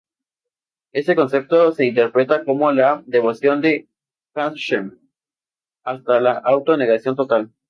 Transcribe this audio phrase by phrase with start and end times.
[0.93, 3.69] Este concepto se interpreta como la devoción a
[4.49, 4.97] Hashem
[5.83, 7.51] hasta la auto-negación total.